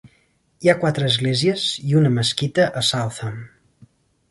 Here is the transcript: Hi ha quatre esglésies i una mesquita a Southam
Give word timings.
Hi 0.63 0.71
ha 0.71 0.75
quatre 0.83 1.05
esglésies 1.09 1.67
i 1.91 1.95
una 2.01 2.13
mesquita 2.17 2.67
a 2.81 2.85
Southam 2.91 3.39